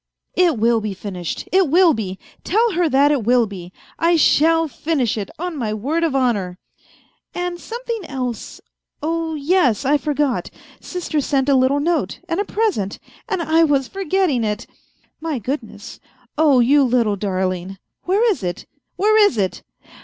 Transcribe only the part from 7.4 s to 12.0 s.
something else.... Oh yes, I forgot. Sister sent a little